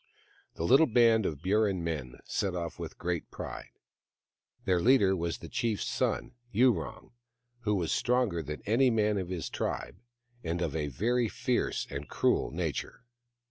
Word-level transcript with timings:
The 0.55 0.63
little 0.63 0.87
band 0.87 1.27
of 1.27 1.43
Burrin 1.43 1.83
men 1.83 2.15
set 2.25 2.55
off 2.55 2.79
with 2.79 2.97
great 2.97 3.29
pride. 3.29 3.69
Their 4.65 4.81
leader 4.81 5.15
was 5.15 5.37
the 5.37 5.47
chief's 5.47 5.85
son, 5.85 6.33
Yurong, 6.51 7.11
who 7.65 7.75
was 7.75 7.91
stronger 7.91 8.41
than 8.41 8.63
any 8.65 8.89
man 8.89 9.19
of 9.19 9.29
his 9.29 9.47
tribe, 9.47 9.97
and 10.43 10.59
of 10.59 10.75
a 10.75 10.87
very 10.87 11.29
fierce 11.29 11.85
and 11.91 12.09
cruel 12.09 12.49
nature. 12.49 13.03